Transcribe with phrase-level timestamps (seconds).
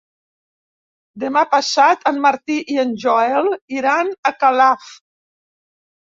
[1.23, 3.49] Demà passat en Martí i en Joel
[3.81, 4.89] iran a Calaf.